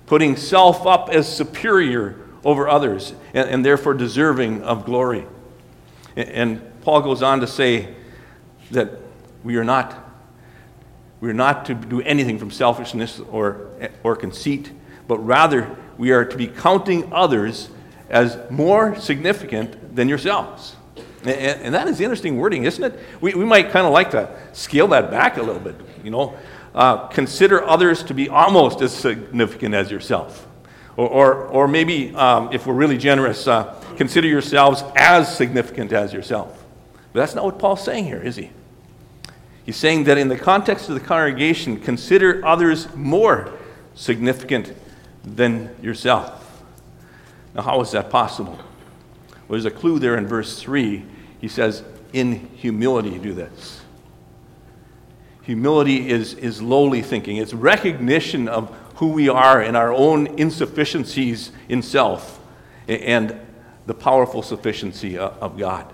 putting 0.06 0.36
self 0.36 0.86
up 0.86 1.08
as 1.08 1.26
superior 1.26 2.16
over 2.44 2.68
others, 2.68 3.12
and, 3.34 3.50
and 3.50 3.66
therefore 3.66 3.92
deserving 3.92 4.62
of 4.62 4.84
glory. 4.84 5.26
And, 6.14 6.28
and 6.28 6.80
Paul 6.82 7.00
goes 7.02 7.20
on 7.20 7.40
to 7.40 7.48
say 7.48 7.92
that 8.70 9.00
we 9.42 9.56
are 9.56 9.64
not. 9.64 9.98
We 11.20 11.28
are 11.28 11.34
not 11.34 11.64
to 11.64 11.74
do 11.74 12.00
anything 12.02 12.38
from 12.38 12.52
selfishness 12.52 13.18
or, 13.18 13.66
or 14.04 14.14
conceit, 14.14 14.70
but 15.08 15.18
rather 15.18 15.76
we 15.98 16.12
are 16.12 16.24
to 16.24 16.36
be 16.36 16.46
counting 16.46 17.12
others 17.12 17.68
as 18.12 18.38
more 18.50 18.94
significant 19.00 19.96
than 19.96 20.08
yourselves. 20.08 20.76
And, 21.22 21.30
and 21.30 21.74
that 21.74 21.88
is 21.88 22.00
interesting 22.00 22.36
wording, 22.36 22.64
isn't 22.64 22.84
it? 22.84 22.98
We, 23.20 23.34
we 23.34 23.44
might 23.44 23.70
kind 23.70 23.86
of 23.86 23.92
like 23.92 24.10
to 24.12 24.28
scale 24.52 24.86
that 24.88 25.10
back 25.10 25.38
a 25.38 25.42
little 25.42 25.60
bit. 25.60 25.74
You 26.04 26.10
know, 26.10 26.36
uh, 26.74 27.08
consider 27.08 27.64
others 27.64 28.02
to 28.04 28.14
be 28.14 28.28
almost 28.28 28.82
as 28.82 28.92
significant 28.92 29.74
as 29.74 29.90
yourself. 29.90 30.46
Or, 30.96 31.08
or, 31.08 31.34
or 31.46 31.68
maybe, 31.68 32.14
um, 32.14 32.50
if 32.52 32.66
we're 32.66 32.74
really 32.74 32.98
generous, 32.98 33.48
uh, 33.48 33.74
consider 33.96 34.28
yourselves 34.28 34.84
as 34.94 35.34
significant 35.34 35.92
as 35.92 36.12
yourself. 36.12 36.62
But 37.12 37.20
that's 37.20 37.34
not 37.34 37.44
what 37.44 37.58
Paul's 37.58 37.82
saying 37.82 38.04
here, 38.04 38.22
is 38.22 38.36
he? 38.36 38.50
He's 39.64 39.76
saying 39.76 40.04
that 40.04 40.18
in 40.18 40.28
the 40.28 40.36
context 40.36 40.88
of 40.88 40.94
the 40.94 41.00
congregation, 41.00 41.78
consider 41.80 42.44
others 42.44 42.92
more 42.94 43.52
significant 43.94 44.74
than 45.24 45.74
yourself. 45.80 46.41
Now, 47.54 47.62
how 47.62 47.80
is 47.80 47.90
that 47.92 48.10
possible? 48.10 48.58
Well, 49.32 49.60
there's 49.60 49.64
a 49.64 49.70
clue 49.70 49.98
there 49.98 50.16
in 50.16 50.26
verse 50.26 50.60
3. 50.60 51.04
He 51.40 51.48
says, 51.48 51.82
In 52.12 52.48
humility, 52.54 53.18
do 53.18 53.34
this. 53.34 53.82
Humility 55.42 56.08
is, 56.08 56.34
is 56.34 56.62
lowly 56.62 57.02
thinking, 57.02 57.36
it's 57.36 57.52
recognition 57.52 58.48
of 58.48 58.70
who 58.96 59.08
we 59.08 59.28
are 59.28 59.60
and 59.60 59.76
our 59.76 59.92
own 59.92 60.26
insufficiencies 60.38 61.50
in 61.68 61.82
self 61.82 62.38
and 62.86 63.38
the 63.86 63.94
powerful 63.94 64.42
sufficiency 64.42 65.18
of 65.18 65.58
God. 65.58 65.92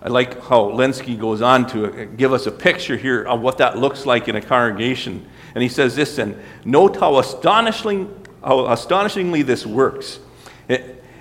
I 0.00 0.08
like 0.08 0.40
how 0.44 0.70
Lenski 0.70 1.18
goes 1.18 1.42
on 1.42 1.66
to 1.68 1.86
uh, 1.86 2.04
give 2.16 2.32
us 2.32 2.46
a 2.46 2.52
picture 2.52 2.96
here 2.96 3.24
of 3.24 3.40
what 3.40 3.58
that 3.58 3.76
looks 3.76 4.06
like 4.06 4.28
in 4.28 4.36
a 4.36 4.40
congregation. 4.40 5.26
And 5.54 5.62
he 5.62 5.68
says 5.68 5.96
this 5.96 6.18
and 6.18 6.36
note 6.64 6.96
how, 6.96 7.18
astonishing, 7.18 8.14
how 8.46 8.66
astonishingly 8.68 9.42
this 9.42 9.66
works. 9.66 10.20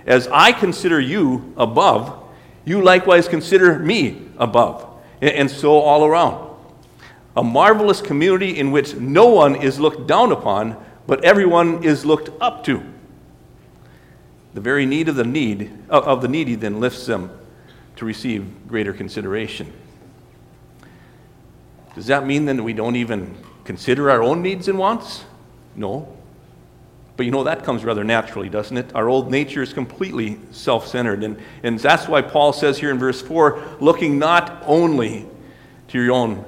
As 0.05 0.27
I 0.27 0.51
consider 0.51 0.99
you 0.99 1.53
above, 1.57 2.23
you 2.63 2.81
likewise 2.81 3.27
consider 3.27 3.79
me 3.79 4.29
above, 4.37 4.87
and 5.21 5.49
so 5.49 5.79
all 5.79 6.05
around 6.05 6.45
a 7.35 7.43
marvelous 7.43 8.01
community 8.01 8.57
in 8.57 8.71
which 8.71 8.95
no 8.95 9.27
one 9.27 9.55
is 9.55 9.79
looked 9.79 10.07
down 10.07 10.31
upon, 10.31 10.77
but 11.05 11.23
everyone 11.25 11.83
is 11.83 12.05
looked 12.05 12.29
up 12.41 12.63
to. 12.63 12.81
The 14.53 14.61
very 14.61 14.85
need 14.85 15.09
of 15.09 15.17
the 15.17 15.25
need 15.25 15.69
of 15.89 16.21
the 16.21 16.29
needy 16.29 16.55
then 16.55 16.79
lifts 16.79 17.05
them 17.05 17.29
to 17.97 18.05
receive 18.05 18.67
greater 18.67 18.93
consideration. 18.93 19.73
Does 21.93 22.07
that 22.07 22.25
mean 22.25 22.45
then 22.45 22.57
that 22.57 22.63
we 22.63 22.73
don't 22.73 22.95
even 22.95 23.35
consider 23.65 24.09
our 24.09 24.23
own 24.23 24.41
needs 24.41 24.67
and 24.67 24.77
wants? 24.77 25.25
No. 25.75 26.17
But 27.17 27.25
you 27.25 27.31
know, 27.31 27.43
that 27.45 27.63
comes 27.63 27.85
rather 27.85 28.03
naturally, 28.03 28.49
doesn't 28.49 28.75
it? 28.75 28.93
Our 28.93 29.07
old 29.07 29.31
nature 29.31 29.61
is 29.61 29.73
completely 29.73 30.39
self 30.51 30.87
centered. 30.87 31.23
And, 31.23 31.37
and 31.63 31.79
that's 31.79 32.07
why 32.07 32.21
Paul 32.21 32.51
says 32.51 32.77
here 32.77 32.91
in 32.91 32.99
verse 32.99 33.21
4 33.21 33.77
looking 33.79 34.19
not 34.19 34.61
only 34.65 35.25
to 35.89 36.01
your 36.01 36.13
own 36.13 36.43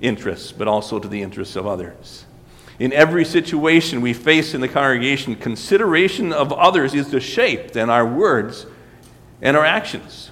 interests, 0.00 0.52
but 0.52 0.68
also 0.68 0.98
to 0.98 1.08
the 1.08 1.22
interests 1.22 1.56
of 1.56 1.66
others. 1.66 2.26
In 2.78 2.92
every 2.92 3.24
situation 3.24 4.00
we 4.00 4.12
face 4.12 4.52
in 4.52 4.60
the 4.60 4.68
congregation, 4.68 5.36
consideration 5.36 6.32
of 6.32 6.52
others 6.52 6.92
is 6.92 7.10
the 7.10 7.20
shape 7.20 7.70
then 7.70 7.88
our 7.88 8.06
words 8.06 8.66
and 9.40 9.56
our 9.56 9.64
actions. 9.64 10.30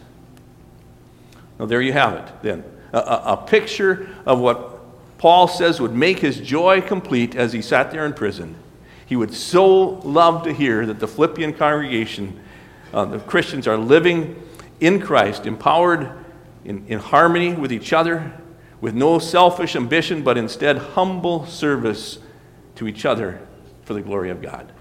Now, 1.59 1.67
there 1.67 1.81
you 1.81 1.93
have 1.93 2.15
it, 2.15 2.33
then. 2.43 2.65
A, 2.93 2.99
a, 2.99 3.23
a 3.27 3.37
picture 3.37 4.09
of 4.27 4.41
what 4.41 4.81
Paul 5.19 5.47
says 5.47 5.81
would 5.81 5.95
make 5.95 6.19
his 6.19 6.41
joy 6.41 6.81
complete 6.81 7.37
as 7.37 7.53
he 7.53 7.63
sat 7.63 7.93
there 7.93 8.05
in 8.05 8.13
prison. 8.13 8.57
He 9.13 9.17
would 9.17 9.35
so 9.35 9.99
love 10.05 10.45
to 10.45 10.55
hear 10.55 10.87
that 10.87 10.99
the 10.99 11.07
Philippian 11.07 11.53
congregation, 11.53 12.41
uh, 12.95 13.05
the 13.05 13.19
Christians, 13.19 13.69
are 13.69 13.77
living 13.77 14.43
in 14.81 15.03
Christ, 15.03 15.45
empowered 15.45 16.11
in, 16.65 16.87
in 16.87 16.99
harmony 16.99 17.53
with 17.53 17.75
each 17.75 17.93
other, 17.93 18.33
with 18.81 18.95
no 18.95 19.19
selfish 19.19 19.77
ambition, 19.77 20.23
but 20.23 20.39
instead 20.39 20.79
humble 20.79 21.45
service 21.45 22.21
to 22.77 22.89
each 22.89 23.05
other 23.05 23.47
for 23.83 23.93
the 23.93 24.01
glory 24.01 24.31
of 24.31 24.41
God. 24.41 24.73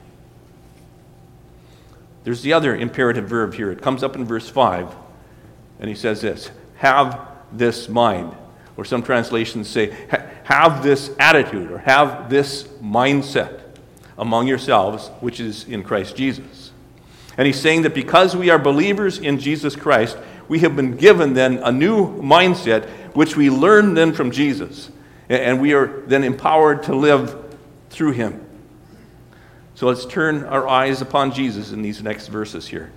There's 2.24 2.42
the 2.42 2.54
other 2.54 2.74
imperative 2.74 3.28
verb 3.28 3.54
here. 3.54 3.70
It 3.70 3.82
comes 3.82 4.02
up 4.02 4.16
in 4.16 4.24
verse 4.24 4.48
5, 4.48 4.96
and 5.82 5.90
he 5.90 5.96
says 5.96 6.22
this 6.22 6.52
Have 6.76 7.20
this 7.52 7.90
mind. 7.90 8.34
Or 8.78 8.86
some 8.86 9.04
translations 9.04 9.68
say, 9.68 9.94
Have 10.46 10.84
this 10.84 11.14
attitude, 11.20 11.70
or 11.70 11.80
have 11.80 12.30
this 12.30 12.64
mindset 12.82 13.61
among 14.22 14.48
yourselves, 14.48 15.10
which 15.20 15.40
is 15.40 15.66
in 15.66 15.84
Christ 15.84 16.16
Jesus. 16.16 16.72
And 17.38 17.48
he's 17.48 17.60
saying 17.60 17.82
that 17.82 17.96
because 17.96 18.36
we 18.36 18.52
are 18.52 18.60
believers 18.60 19.18
in 19.18 19.40
Jesus 19.40 19.76
Christ, 19.76 20.18
we 20.48 20.60
have 20.60 20.76
been 20.76 20.96
given 20.96 21.34
then 21.34 21.58
a 21.58 21.72
new 21.72 22.22
mindset 22.22 22.88
which 23.16 23.36
we 23.36 23.50
learn 23.50 23.96
then 23.96 24.14
from 24.14 24.32
Jesus. 24.32 24.92
And 25.28 25.60
we 25.60 25.74
are 25.74 26.02
then 26.02 26.24
empowered 26.24 26.84
to 26.84 26.96
live 26.96 27.56
through 27.90 28.12
him. 28.12 28.46
So 29.76 29.88
let's 29.88 30.06
turn 30.06 30.44
our 30.44 30.68
eyes 30.68 31.02
upon 31.02 31.34
Jesus 31.34 31.72
in 31.72 31.82
these 31.82 32.04
next 32.04 32.28
verses 32.28 32.68
here. 32.68 32.92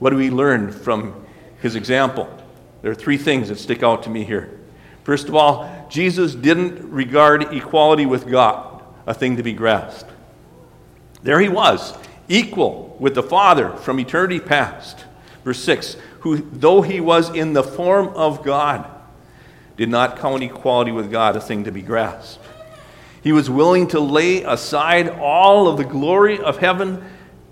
What 0.00 0.10
do 0.10 0.16
we 0.16 0.30
learn 0.30 0.72
from 0.72 1.26
his 1.60 1.76
example? 1.76 2.28
There 2.82 2.90
are 2.90 2.96
three 2.96 3.18
things 3.18 3.50
that 3.50 3.58
stick 3.58 3.82
out 3.82 4.02
to 4.04 4.10
me 4.10 4.24
here. 4.24 4.58
First 5.04 5.28
of 5.28 5.34
all, 5.36 5.86
Jesus 5.90 6.34
didn't 6.34 6.90
regard 6.90 7.54
equality 7.54 8.06
with 8.06 8.28
God 8.28 8.82
a 9.06 9.14
thing 9.14 9.36
to 9.36 9.42
be 9.42 9.52
grasped. 9.52 10.09
There 11.22 11.40
he 11.40 11.48
was, 11.48 11.94
equal 12.28 12.96
with 12.98 13.14
the 13.14 13.22
Father 13.22 13.70
from 13.76 14.00
eternity 14.00 14.40
past. 14.40 15.04
Verse 15.44 15.62
6 15.62 15.96
Who, 16.20 16.36
though 16.36 16.82
he 16.82 17.00
was 17.00 17.34
in 17.34 17.52
the 17.52 17.62
form 17.62 18.08
of 18.08 18.42
God, 18.42 18.88
did 19.76 19.88
not 19.88 20.18
count 20.18 20.42
equality 20.42 20.92
with 20.92 21.10
God 21.10 21.36
a 21.36 21.40
thing 21.40 21.64
to 21.64 21.72
be 21.72 21.82
grasped. 21.82 22.44
He 23.22 23.32
was 23.32 23.50
willing 23.50 23.88
to 23.88 24.00
lay 24.00 24.42
aside 24.42 25.08
all 25.08 25.68
of 25.68 25.76
the 25.76 25.84
glory 25.84 26.38
of 26.38 26.58
heaven 26.58 27.04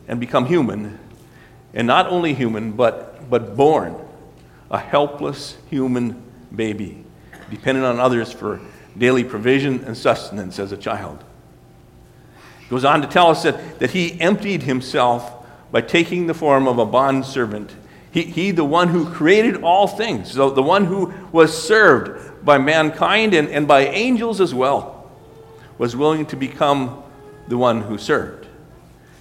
and 0.07 0.19
become 0.19 0.47
human. 0.47 0.99
And 1.75 1.87
not 1.87 2.07
only 2.07 2.33
human, 2.33 2.73
but, 2.73 3.29
but 3.29 3.57
born 3.57 3.97
a 4.71 4.79
helpless 4.79 5.57
human 5.69 6.23
baby, 6.55 7.05
dependent 7.51 7.87
on 7.87 7.99
others 7.99 8.33
for 8.33 8.61
daily 8.97 9.25
provision 9.25 9.85
and 9.85 9.97
sustenance 9.97 10.59
as 10.59 10.73
a 10.73 10.77
child. 10.77 11.23
Goes 12.71 12.85
on 12.85 13.01
to 13.03 13.09
tell 13.09 13.29
us 13.29 13.43
that, 13.45 13.79
that 13.79 13.91
he 13.91 14.21
emptied 14.21 14.63
himself 14.63 15.47
by 15.71 15.81
taking 15.81 16.27
the 16.27 16.35
form 16.35 16.69
of 16.69 16.79
a 16.79 16.87
bondservant. 16.87 17.75
He, 18.11 18.23
he, 18.23 18.51
the 18.51 18.65
one 18.65 18.89
who 18.89 19.11
created 19.11 19.63
all 19.63 19.87
things, 19.87 20.35
the, 20.35 20.51
the 20.51 20.63
one 20.63 20.85
who 20.87 21.13
was 21.33 21.57
served 21.57 22.45
by 22.45 22.59
mankind 22.59 23.35
and, 23.35 23.49
and 23.49 23.69
by 23.69 23.87
angels 23.87 24.41
as 24.41 24.55
well, 24.55 25.11
was 25.79 25.95
willing 25.95 26.27
to 26.27 26.37
become 26.37 27.03
the 27.49 27.57
one 27.57 27.83
who 27.83 27.99
served. 27.99 28.47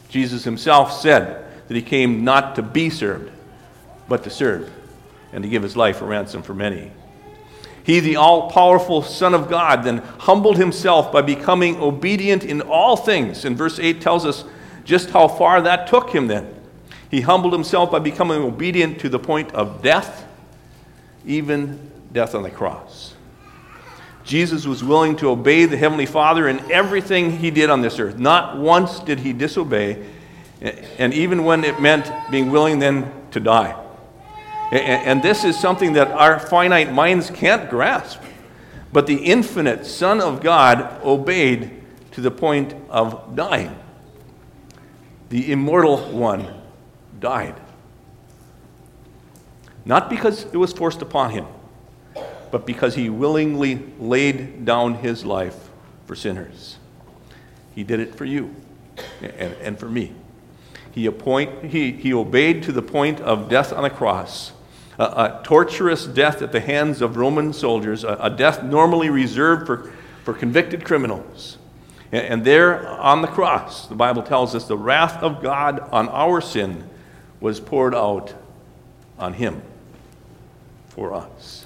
Jesus 0.10 0.44
himself 0.44 0.92
said 0.94 1.46
that 1.68 1.76
he 1.76 1.82
came 1.82 2.24
not 2.24 2.56
to 2.56 2.62
be 2.62 2.90
served, 2.90 3.32
but 4.08 4.24
to 4.24 4.30
serve 4.30 4.72
and 5.34 5.44
to 5.44 5.50
give 5.50 5.64
his 5.64 5.76
life 5.76 6.02
a 6.02 6.06
ransom 6.06 6.42
for 6.42 6.54
many. 6.54 6.92
He, 7.88 8.02
the 8.02 8.18
all 8.18 8.52
powerful 8.52 9.02
Son 9.02 9.34
of 9.34 9.48
God, 9.48 9.86
then 9.86 10.00
humbled 10.00 10.58
himself 10.58 11.10
by 11.10 11.22
becoming 11.22 11.78
obedient 11.78 12.44
in 12.44 12.60
all 12.60 12.98
things. 12.98 13.46
And 13.46 13.58
verse 13.58 13.80
8 13.80 14.02
tells 14.02 14.26
us 14.26 14.44
just 14.84 15.12
how 15.12 15.30
far 15.30 15.62
that 15.62 15.88
took 15.88 16.10
him 16.10 16.28
then. 16.28 16.54
He 17.10 17.22
humbled 17.22 17.54
himself 17.54 17.90
by 17.90 18.00
becoming 18.00 18.42
obedient 18.44 19.00
to 19.00 19.08
the 19.08 19.20
point 19.20 19.54
of 19.54 19.82
death, 19.82 20.28
even 21.26 21.90
death 22.12 22.36
on 22.36 22.44
the 22.44 22.52
cross. 22.52 23.14
Jesus 24.26 24.66
was 24.66 24.84
willing 24.84 25.16
to 25.16 25.30
obey 25.30 25.64
the 25.64 25.78
Heavenly 25.78 26.08
Father 26.08 26.50
in 26.50 26.70
everything 26.70 27.38
he 27.38 27.52
did 27.52 27.70
on 27.70 27.82
this 27.82 28.00
earth. 28.00 28.18
Not 28.18 28.58
once 28.58 29.00
did 29.00 29.22
he 29.22 29.32
disobey, 29.32 30.06
and 30.62 31.14
even 31.14 31.46
when 31.46 31.64
it 31.64 31.80
meant 31.80 32.12
being 32.32 32.52
willing 32.52 32.80
then 32.80 33.10
to 33.32 33.40
die. 33.40 33.82
And 34.72 35.24
this 35.24 35.44
is 35.44 35.58
something 35.58 35.94
that 35.94 36.12
our 36.12 36.40
finite 36.40 36.92
minds 36.92 37.30
can't 37.30 37.70
grasp. 37.70 38.22
But 38.92 39.08
the 39.08 39.16
infinite 39.16 39.86
Son 39.86 40.22
of 40.22 40.42
God 40.42 41.02
obeyed 41.04 41.84
to 42.12 42.22
the 42.22 42.32
point 42.32 42.74
of 42.90 43.36
dying. 43.36 43.78
The 45.30 45.52
immortal 45.52 45.98
one 46.12 46.62
died. 47.20 47.56
Not 49.86 50.10
because 50.10 50.46
it 50.46 50.58
was 50.58 50.74
forced 50.74 51.02
upon 51.02 51.32
him, 51.32 51.46
but 52.52 52.66
because 52.66 52.96
he 52.96 53.10
willingly 53.10 53.82
laid 54.00 54.66
down 54.66 54.96
his 54.96 55.26
life 55.26 55.70
for 56.06 56.16
sinners. 56.16 56.78
He 57.74 57.84
did 57.84 58.00
it 58.00 58.16
for 58.16 58.26
you 58.26 58.54
and, 59.22 59.54
and 59.62 59.80
for 59.80 59.88
me. 59.88 60.14
He, 60.92 61.06
appoint, 61.06 61.66
he, 61.66 61.92
he 61.92 62.14
obeyed 62.14 62.64
to 62.64 62.72
the 62.72 62.82
point 62.82 63.22
of 63.22 63.48
death 63.48 63.72
on 63.72 63.86
a 63.86 63.90
cross, 63.90 64.52
a, 64.98 65.04
a 65.04 65.42
torturous 65.44 66.06
death 66.06 66.42
at 66.42 66.52
the 66.52 66.60
hands 66.60 67.02
of 67.02 67.18
Roman 67.18 67.54
soldiers, 67.54 68.04
a, 68.04 68.18
a 68.22 68.30
death 68.30 68.64
normally 68.64 69.10
reserved 69.10 69.68
for, 69.68 69.92
for 70.24 70.34
convicted 70.34 70.86
criminals. 70.86 71.58
And, 72.12 72.26
and 72.26 72.46
there 72.46 72.88
on 72.88 73.22
the 73.22 73.28
cross, 73.28 73.88
the 73.88 73.96
Bible 73.96 74.24
tells 74.24 74.56
us 74.56 74.68
the 74.68 74.78
wrath 74.78 75.22
of 75.24 75.42
God 75.42 75.80
on 75.92 76.10
our 76.10 76.42
sin 76.42 76.90
was 77.40 77.60
poured 77.60 77.94
out 77.94 78.34
on 79.20 79.34
him 79.34 79.62
for 80.90 81.14
us. 81.14 81.66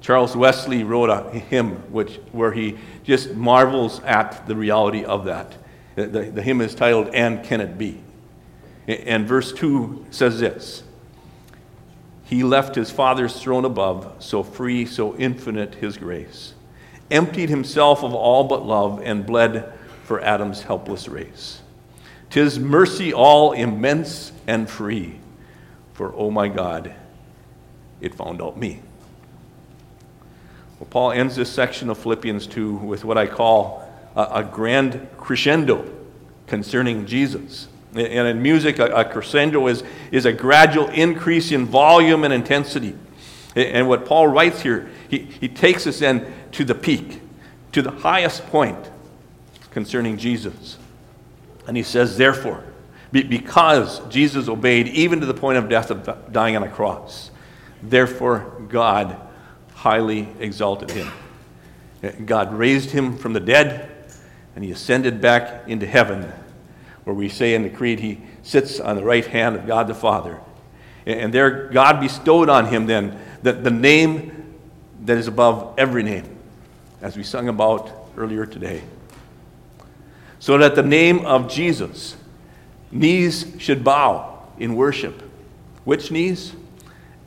Charles 0.00 0.36
Wesley 0.36 0.84
wrote 0.84 1.10
a 1.10 1.30
hymn 1.30 1.76
which, 1.92 2.20
where 2.32 2.52
he 2.52 2.78
just 3.04 3.34
marvels 3.34 4.00
at 4.04 4.46
the 4.46 4.56
reality 4.56 5.04
of 5.04 5.26
that. 5.26 5.54
The, 5.96 6.06
the, 6.06 6.42
hymn 6.42 6.60
is 6.60 6.74
titled, 6.74 7.08
And 7.08 7.44
Can 7.44 7.60
It 7.60 7.76
Be? 7.76 8.00
And 8.86 9.26
verse 9.26 9.52
2 9.52 10.06
says 10.10 10.40
this 10.40 10.82
He 12.28 12.44
left 12.44 12.74
his 12.74 12.90
Father's 12.90 13.40
throne 13.40 13.64
above, 13.64 14.16
so 14.18 14.42
free, 14.42 14.84
so 14.84 15.16
infinite 15.16 15.76
his 15.76 15.96
grace, 15.96 16.52
emptied 17.10 17.48
himself 17.48 18.04
of 18.04 18.14
all 18.14 18.44
but 18.44 18.66
love, 18.66 19.00
and 19.02 19.24
bled 19.24 19.72
for 20.04 20.20
Adam's 20.20 20.60
helpless 20.60 21.08
race. 21.08 21.62
Tis 22.28 22.58
mercy 22.58 23.14
all 23.14 23.52
immense 23.52 24.32
and 24.46 24.68
free, 24.68 25.18
for, 25.94 26.12
oh 26.14 26.30
my 26.30 26.48
God, 26.48 26.94
it 28.02 28.14
found 28.14 28.42
out 28.42 28.58
me. 28.58 28.82
Well, 30.78 30.88
Paul 30.90 31.12
ends 31.12 31.34
this 31.34 31.50
section 31.50 31.88
of 31.88 31.96
Philippians 31.96 32.46
2 32.46 32.76
with 32.76 33.06
what 33.06 33.16
I 33.16 33.26
call 33.26 33.90
a, 34.14 34.22
a 34.34 34.44
grand 34.44 35.08
crescendo 35.16 35.90
concerning 36.46 37.06
Jesus. 37.06 37.68
And 37.92 38.28
in 38.28 38.42
music, 38.42 38.78
a, 38.78 38.86
a, 38.86 39.04
crescendo 39.04 39.66
is, 39.66 39.82
is 40.10 40.26
a 40.26 40.32
gradual 40.32 40.88
increase 40.88 41.52
in 41.52 41.64
volume 41.64 42.24
and 42.24 42.34
intensity. 42.34 42.94
And 43.56 43.88
what 43.88 44.04
Paul 44.04 44.28
writes 44.28 44.60
here, 44.60 44.90
he, 45.08 45.18
he 45.18 45.48
takes 45.48 45.86
us 45.86 45.98
then 46.00 46.32
to 46.52 46.64
the 46.64 46.74
peak, 46.74 47.20
to 47.72 47.82
the 47.82 47.90
highest 47.90 48.46
point 48.46 48.78
concerning 49.70 50.18
Jesus. 50.18 50.76
And 51.66 51.76
he 51.76 51.82
says, 51.82 52.16
therefore, 52.16 52.64
because 53.10 54.00
Jesus 54.08 54.48
obeyed 54.48 54.88
even 54.88 55.20
to 55.20 55.26
the 55.26 55.34
point 55.34 55.58
of 55.58 55.68
death 55.68 55.90
of 55.90 56.32
dying 56.32 56.56
on 56.56 56.62
a 56.62 56.68
cross, 56.68 57.30
therefore 57.82 58.52
God 58.68 59.18
highly 59.74 60.28
exalted 60.40 60.90
him. 60.90 61.10
Eh, 62.02 62.12
God 62.24 62.52
raised 62.52 62.90
him 62.90 63.16
from 63.16 63.32
the 63.32 63.40
dead, 63.40 63.90
and 64.54 64.64
he 64.64 64.72
ascended 64.72 65.20
back 65.20 65.68
into 65.68 65.86
heaven, 65.86 66.32
where 67.08 67.14
we 67.14 67.30
say 67.30 67.54
in 67.54 67.62
the 67.62 67.70
Creed, 67.70 68.00
he 68.00 68.20
sits 68.42 68.78
on 68.78 68.94
the 68.94 69.02
right 69.02 69.24
hand 69.24 69.56
of 69.56 69.66
God 69.66 69.88
the 69.88 69.94
Father. 69.94 70.38
And 71.06 71.32
there, 71.32 71.68
God 71.68 72.00
bestowed 72.00 72.50
on 72.50 72.66
him 72.66 72.84
then 72.84 73.18
the, 73.42 73.54
the 73.54 73.70
name 73.70 74.52
that 75.06 75.16
is 75.16 75.26
above 75.26 75.72
every 75.78 76.02
name, 76.02 76.36
as 77.00 77.16
we 77.16 77.22
sung 77.22 77.48
about 77.48 77.90
earlier 78.18 78.44
today. 78.44 78.82
So 80.38 80.58
that 80.58 80.74
the 80.74 80.82
name 80.82 81.24
of 81.24 81.50
Jesus, 81.50 82.14
knees 82.92 83.54
should 83.56 83.82
bow 83.82 84.46
in 84.58 84.76
worship. 84.76 85.22
Which 85.84 86.10
knees? 86.10 86.52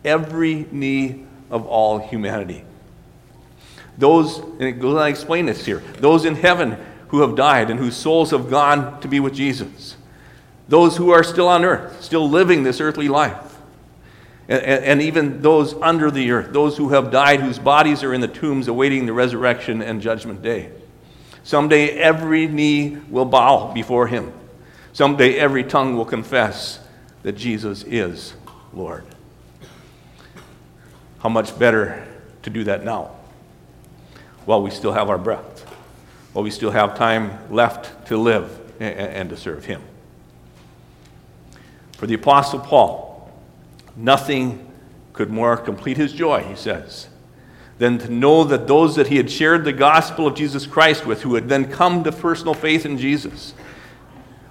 Every 0.06 0.68
knee 0.72 1.26
of 1.50 1.66
all 1.66 1.98
humanity. 1.98 2.66
Those, 3.98 4.38
and 4.38 4.62
it 4.62 5.10
explain 5.10 5.48
this 5.48 5.66
here, 5.66 5.80
those 5.98 6.26
in 6.26 6.36
heaven 6.36 6.78
who 7.12 7.22
have 7.22 7.36
died 7.36 7.70
and 7.70 7.80
whose 7.80 7.96
souls 7.96 8.32
have 8.32 8.50
gone 8.50 9.00
to 9.02 9.08
be 9.08 9.20
with 9.20 9.36
Jesus. 9.36 9.98
Those 10.70 10.96
who 10.96 11.12
are 11.12 11.24
still 11.24 11.50
on 11.50 11.66
earth, 11.66 12.02
still 12.02 12.30
living 12.30 12.64
this 12.64 12.80
earthly 12.80 13.10
life. 13.10 13.58
And, 14.48 14.64
and, 14.64 15.02
even 15.02 15.42
those 15.42 15.74
under 15.76 16.10
the 16.10 16.32
earth, 16.32 16.52
those 16.52 16.78
who 16.78 16.90
have 16.90 17.12
died, 17.12 17.42
whose 17.42 17.60
bodies 17.60 18.04
are 18.04 18.14
in 18.14 18.22
the 18.22 18.28
tombs 18.28 18.68
awaiting 18.68 19.06
the 19.06 19.14
resurrection 19.14 19.82
and 19.82 20.02
judgment 20.02 20.42
day. 20.42 20.72
Someday 21.44 21.90
every 21.90 22.48
knee 22.48 22.98
will 23.10 23.26
bow 23.26 23.72
before 23.74 24.08
him. 24.08 24.32
Someday 24.94 25.38
every 25.38 25.64
tongue 25.64 25.96
will 25.96 26.06
confess 26.06 26.80
that 27.24 27.34
Jesus 27.34 27.84
is 27.84 28.34
Lord. 28.74 29.06
How 31.20 31.30
much 31.30 31.58
better 31.60 32.08
to 32.44 32.50
do 32.50 32.64
that 32.64 32.84
now 32.84 33.12
while 34.46 34.62
we 34.62 34.72
still 34.72 34.94
have 34.94 35.10
our 35.10 35.18
breath, 35.18 35.51
while 36.34 36.44
we 36.44 36.52
still 36.52 36.72
have 36.72 36.98
time 36.98 37.38
left 37.54 38.08
to 38.08 38.18
live 38.18 38.60
and, 38.80 39.30
to 39.30 39.38
serve 39.38 39.66
Him. 39.66 39.82
For 41.98 42.08
the 42.08 42.16
Apostle 42.16 42.60
Paul, 42.60 43.32
nothing 43.96 44.68
could 45.14 45.30
more 45.30 45.58
complete 45.58 45.98
his 45.98 46.14
joy, 46.14 46.42
he 46.44 46.56
says, 46.56 47.08
than 47.78 48.00
to 48.00 48.10
know 48.10 48.44
that 48.44 48.68
those 48.68 48.96
that 48.96 49.08
he 49.08 49.18
had 49.18 49.30
shared 49.30 49.66
the 49.66 49.74
gospel 49.74 50.26
of 50.26 50.36
Jesus 50.36 50.66
Christ 50.66 51.06
with, 51.06 51.22
who 51.22 51.36
had 51.36 51.50
then 51.50 51.72
come 51.72 52.04
to 52.04 52.12
personal 52.12 52.54
faith 52.54 52.86
in 52.86 52.98
Jesus, 52.98 53.54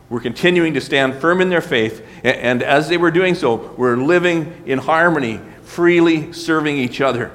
were 0.08 0.20
continuing 0.20 0.74
to 0.74 0.80
stand 0.80 1.14
firm 1.14 1.40
in 1.40 1.48
their 1.48 1.60
faith, 1.60 2.06
and 2.22 2.62
as 2.62 2.88
they 2.88 2.96
were 2.96 3.10
doing 3.10 3.34
so, 3.34 3.56
were 3.76 3.96
living 3.96 4.62
in 4.66 4.78
harmony 4.78 5.40
freely 5.62 6.32
serving 6.32 6.76
each 6.76 7.00
other, 7.00 7.30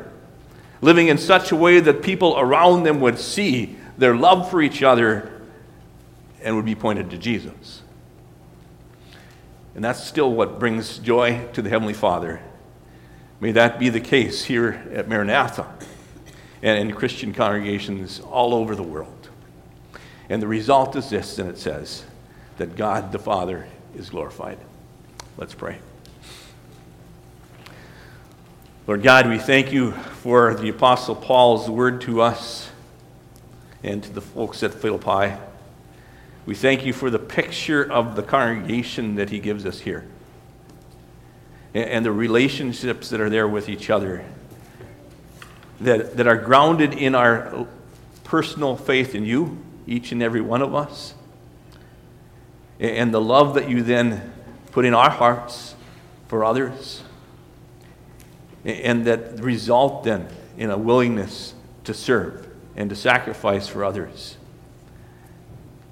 living 0.81 1.08
in 1.08 1.17
such 1.17 1.51
a 1.51 1.55
way 1.55 1.79
that 1.79 2.03
people 2.03 2.36
around 2.38 2.84
them 2.84 2.99
would 2.99 3.17
see 3.17 3.77
their 3.97 4.15
love 4.15 4.49
for 4.49 4.62
each 4.62 4.84
other 4.84 5.41
and 6.43 6.55
would 6.55 6.65
be 6.65 6.75
pointed 6.75 7.10
to 7.12 7.17
Jesus. 7.17 7.81
And 9.73 9.84
that's 9.84 10.03
still 10.03 10.31
what 10.31 10.60
brings 10.60 10.99
joy 10.99 11.47
to 11.53 11.62
the 11.62 11.69
Heavenly 11.69 11.93
Father. 11.93 12.41
May 13.39 13.51
that 13.51 13.77
be 13.77 13.89
the 13.89 13.99
case 13.99 14.45
here 14.45 14.88
at 14.93 15.08
Maranatha 15.08 15.67
and 16.62 16.79
in 16.79 16.95
Christian 16.95 17.34
congregations 17.34 18.21
all 18.21 18.53
over 18.53 18.75
the 18.75 18.84
world. 18.84 19.29
And 20.29 20.41
the 20.41 20.47
result 20.47 20.95
is 20.95 21.10
this, 21.10 21.38
and 21.38 21.49
it 21.49 21.58
says 21.58 22.05
that 22.58 22.75
God 22.75 23.12
the 23.12 23.19
Father 23.19 23.67
is 23.95 24.10
glorified. 24.10 24.58
Let's 25.38 25.53
pray. 25.53 25.79
Lord 28.88 29.03
God, 29.03 29.27
we 29.27 29.39
thank 29.39 29.73
you 29.73 29.91
for 29.91 30.53
the 30.53 30.69
Apostle 30.69 31.15
Paul's 31.15 31.69
word 31.69 32.01
to 32.01 32.21
us 32.21 32.69
and 33.86 34.04
to 34.04 34.12
the 34.12 34.21
folks 34.21 34.63
at 34.63 34.74
Philippi. 34.74 35.36
We 36.48 36.56
thank 36.56 36.86
you 36.86 36.91
for 36.91 37.12
the 37.12 37.19
picture 37.19 37.89
of 37.89 38.15
the 38.15 38.24
congregation 38.24 39.15
that 39.15 39.30
he 39.30 39.39
gives 39.39 39.63
us 39.63 39.80
here 39.80 40.06
and 41.76 42.04
the 42.04 42.12
relationships 42.12 43.10
that 43.10 43.21
are 43.21 43.30
there 43.30 43.48
with 43.48 43.69
each 43.69 43.91
other 43.91 44.26
that, 45.82 46.17
that 46.17 46.26
are 46.26 46.38
grounded 46.38 46.93
in 46.93 47.13
our 47.13 47.67
personal 48.24 48.76
faith 48.76 49.13
in 49.13 49.24
you, 49.24 49.58
each 49.86 50.12
and 50.12 50.24
every 50.24 50.41
one 50.41 50.63
of 50.63 50.74
us, 50.74 51.13
and 52.80 53.13
the 53.13 53.21
love 53.21 53.54
that 53.54 53.69
you 53.69 53.84
then 53.84 54.34
put 54.71 54.84
in 54.84 54.95
our 54.95 55.12
hearts 55.12 55.76
for 56.28 56.43
others 56.43 57.04
and 58.63 59.06
that 59.06 59.39
result 59.41 60.06
then 60.06 60.28
in 60.58 60.71
a 60.71 60.78
willingness 60.78 61.54
to 61.84 61.93
serve 61.93 62.45
and 62.75 62.89
to 62.89 62.95
sacrifice 62.95 63.67
for 63.67 63.83
others. 63.83 64.38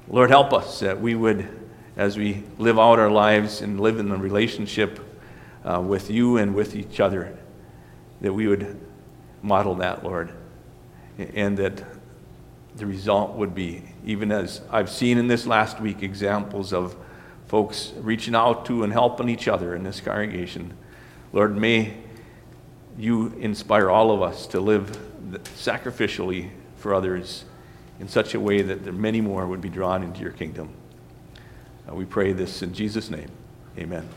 Lord, 0.08 0.30
help 0.30 0.54
us 0.54 0.80
that 0.82 1.00
we 1.00 1.16
would, 1.16 1.48
as 1.96 2.18
we 2.18 2.44
live 2.58 2.78
out 2.78 3.00
our 3.00 3.10
lives 3.10 3.62
and 3.62 3.80
live 3.80 4.00
in 4.00 4.12
a 4.12 4.18
relationship 4.18 5.00
uh, 5.64 5.82
with 5.82 6.10
you 6.10 6.38
and 6.38 6.54
with 6.54 6.76
each 6.76 7.00
other, 7.00 7.38
that 8.22 8.34
we 8.34 8.48
would 8.48 8.80
model 9.42 9.76
that, 9.76 10.04
Lord, 10.04 10.32
and 11.18 11.58
that 11.58 11.84
the 12.76 12.86
result 12.86 13.36
would 13.36 13.54
be, 13.54 13.84
even 14.06 14.32
as 14.32 14.62
I've 14.70 14.90
seen 14.90 15.18
in 15.18 15.28
this 15.28 15.46
last 15.46 15.80
week, 15.80 16.04
examples 16.04 16.74
of 16.74 16.96
folks 17.48 17.94
reaching 17.98 18.36
out 18.36 18.66
to 18.66 18.84
and 18.84 18.92
helping 18.92 19.30
each 19.30 19.48
other 19.48 19.76
in 19.76 19.84
this 19.84 20.02
congregation. 20.02 20.74
Lord, 21.32 21.56
may 21.56 21.94
you 22.98 23.28
inspire 23.40 23.90
all 23.90 24.12
of 24.12 24.22
us 24.22 24.48
to 24.48 24.60
live 24.60 24.98
sacrificially 25.56 26.50
for 26.84 26.94
others 26.94 27.46
in 28.02 28.10
such 28.10 28.36
a 28.36 28.40
way 28.40 28.62
that 28.62 28.94
many 28.94 29.22
more 29.22 29.48
would 29.48 29.62
be 29.62 29.70
drawn 29.70 30.04
into 30.04 30.20
your 30.20 30.34
kingdom. 30.34 30.70
Uh, 31.90 31.96
we 31.96 32.04
pray 32.04 32.34
this 32.34 32.62
in 32.62 32.74
Jesus' 32.74 33.10
name. 33.10 33.32
Amen. 33.78 34.10